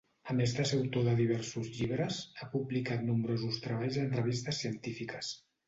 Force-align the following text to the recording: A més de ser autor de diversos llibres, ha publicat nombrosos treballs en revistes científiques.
A 0.33 0.35
més 0.37 0.53
de 0.59 0.63
ser 0.69 0.79
autor 0.83 1.05
de 1.07 1.13
diversos 1.19 1.69
llibres, 1.75 2.17
ha 2.45 2.49
publicat 2.55 3.05
nombrosos 3.13 3.63
treballs 3.69 4.03
en 4.07 4.13
revistes 4.19 4.67
científiques. 4.67 5.35